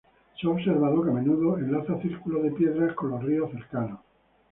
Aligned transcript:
Se 0.39 0.47
ha 0.47 0.49
observado 0.49 1.03
que 1.03 1.11
a 1.11 1.13
menudo 1.13 1.59
enlaza 1.59 2.01
círculos 2.01 2.41
de 2.41 2.49
piedra 2.49 2.95
con 2.95 3.11
los 3.11 3.21
ríos 3.23 3.51
cercanos. 3.51 3.99